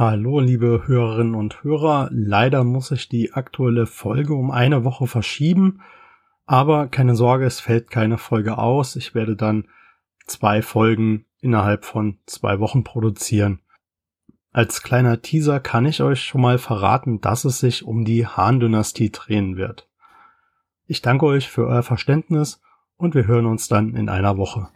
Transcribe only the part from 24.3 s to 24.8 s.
Woche.